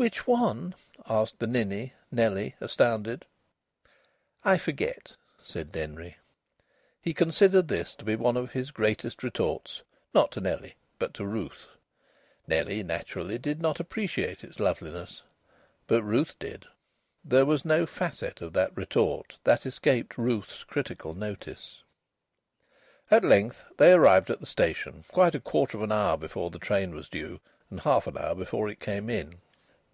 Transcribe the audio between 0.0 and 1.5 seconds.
"Which one?" asked the